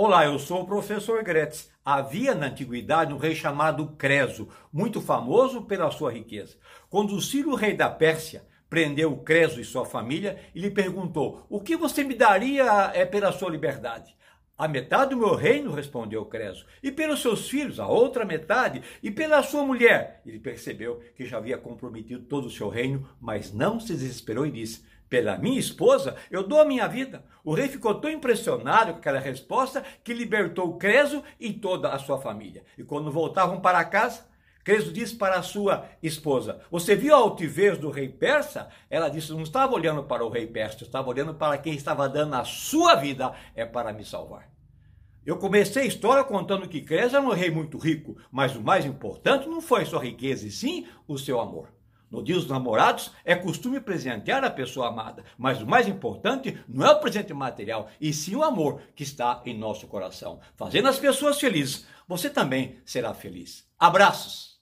[0.00, 1.72] Olá, eu sou o professor Gretz.
[1.84, 6.56] Havia na antiguidade um rei chamado Creso, muito famoso pela sua riqueza.
[6.88, 11.76] Quando Ciro, rei da Pérsia, prendeu Creso e sua família e lhe perguntou: O que
[11.76, 14.14] você me daria é, pela sua liberdade?
[14.56, 19.10] A metade do meu reino, respondeu Creso, e pelos seus filhos, a outra metade, e
[19.10, 20.22] pela sua mulher.
[20.24, 24.52] Ele percebeu que já havia comprometido todo o seu reino, mas não se desesperou e
[24.52, 27.24] disse: pela minha esposa, eu dou a minha vida.
[27.44, 32.18] O rei ficou tão impressionado com aquela resposta que libertou Creso e toda a sua
[32.18, 32.64] família.
[32.76, 34.26] E quando voltavam para casa,
[34.62, 38.68] Creso disse para a sua esposa: Você viu a altivez do rei persa?
[38.90, 42.34] Ela disse: Não estava olhando para o rei persa, estava olhando para quem estava dando
[42.34, 44.50] a sua vida é para me salvar.
[45.24, 48.84] Eu comecei a história contando que Creso era um rei muito rico, mas o mais
[48.84, 51.77] importante não foi sua riqueza, e sim o seu amor.
[52.10, 56.86] No dia dos namorados, é costume presentear a pessoa amada, mas o mais importante não
[56.86, 60.40] é o presente material, e sim o amor que está em nosso coração.
[60.56, 63.66] Fazendo as pessoas felizes, você também será feliz.
[63.78, 64.57] Abraços!